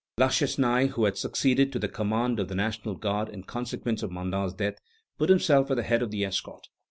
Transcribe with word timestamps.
La 0.17 0.29
Chesnaye, 0.29 0.87
who 0.87 1.05
had 1.05 1.15
succeeded 1.15 1.71
to 1.71 1.77
the 1.77 1.87
command 1.87 2.39
of 2.39 2.47
the 2.47 2.55
National 2.55 2.95
Guard 2.95 3.29
in 3.29 3.43
consequence 3.43 4.01
of 4.01 4.09
Mandat's 4.11 4.53
death, 4.55 4.79
put 5.19 5.29
himself 5.29 5.69
at 5.69 5.77
the 5.77 5.83
head 5.83 6.01
of 6.01 6.09
the 6.09 6.25
escort. 6.25 6.69